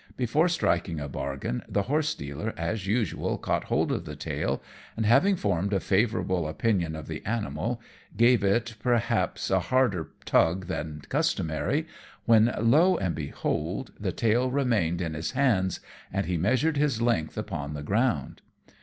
[0.17, 4.59] Before striking a bargain, the Horse dealer, as usual, caught hold of the tail,
[4.97, 7.79] and having formed a favourable opinion of the animal,
[8.17, 11.85] gave it, perhaps, a harder tug than customary,
[12.25, 17.37] when, lo and behold, the tail remained in his hands, and he measured his length
[17.37, 18.41] upon the ground.